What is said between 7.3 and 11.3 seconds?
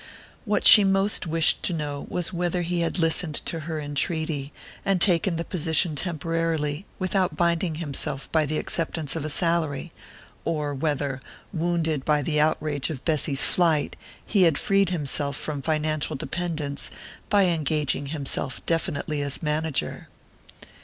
binding himself by the acceptance of a salary; or whether,